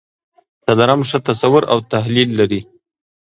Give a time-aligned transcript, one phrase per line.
[0.63, 2.61] څلورم ښه تصور او تحلیل لري.